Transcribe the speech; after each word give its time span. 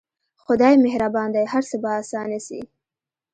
خداى 0.43 0.75
مهربان 0.85 1.27
دى 1.35 1.43
هر 1.51 1.63
څه 1.69 1.75
به 1.83 1.91
اسانه 2.01 2.39
سي. 2.47 2.59